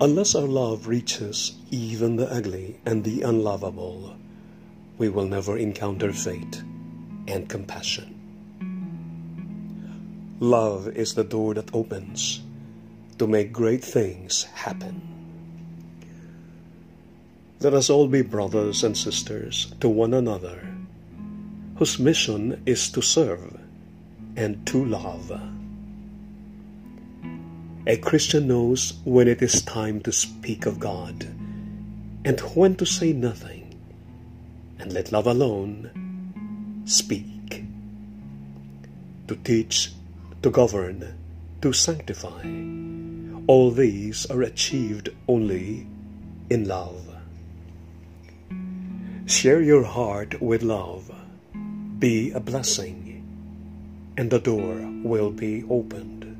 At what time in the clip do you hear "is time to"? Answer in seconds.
29.42-30.10